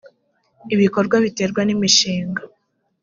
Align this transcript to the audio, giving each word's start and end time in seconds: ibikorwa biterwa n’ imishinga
ibikorwa 0.73 1.15
biterwa 1.25 1.61
n’ 1.67 1.69
imishinga 1.75 2.41